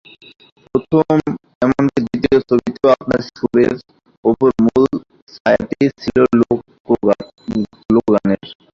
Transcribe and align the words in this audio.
প্রথম, 0.67 1.17
এমনকি 1.61 1.99
দ্বিতীয় 2.05 2.37
ছবিতেও 2.49 2.93
আপনার 2.95 3.19
সুরের 3.29 3.73
ওপর 4.25 4.49
মূল 4.65 4.83
ছায়াটি 5.33 5.79
ছিল 6.01 6.17
লোকগানের। 7.95 8.41